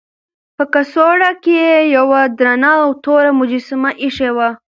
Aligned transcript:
په 0.55 0.63
کڅوړه 0.73 1.31
کې 1.43 1.55
یې 1.67 1.79
یوه 1.95 2.21
درنه 2.37 2.71
او 2.83 2.89
توره 3.03 3.31
مجسمه 3.39 3.91
ایښې 4.03 4.29
وه. 4.35 4.49